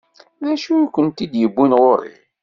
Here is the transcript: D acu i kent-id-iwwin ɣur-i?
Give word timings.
D 0.43 0.45
acu 0.53 0.73
i 0.83 0.87
kent-id-iwwin 0.95 1.77
ɣur-i? 1.81 2.15